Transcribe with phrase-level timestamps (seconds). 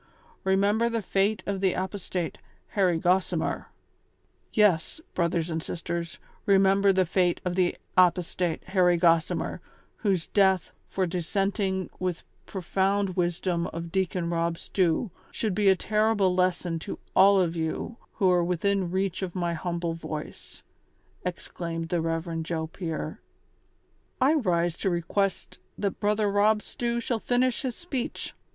[0.43, 3.65] Remember the fate of the apostate, Harry Gossimer!"
[4.65, 9.59] "Yes, brothers and sisters, remember the fate of tlie apostate, Harry Gossimer,
[9.97, 13.67] whose death, for dissenting IGO THE SOCIAL WAR OF 1900; OR, with the profound wisdom
[13.67, 18.43] of Deacon Rob Stew, shoukl be a terrible lesson to all of you who are
[18.43, 20.63] within reach of my Jiumble voice,"
[21.23, 22.41] exclaimed the Rev.
[22.41, 23.19] Joe Pier,''
[24.19, 28.33] I rise to request that Brother Rob Stew shall finish his speech.